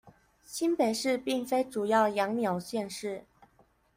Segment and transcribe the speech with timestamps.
[0.43, 3.23] 新北市並非主要養鳥縣市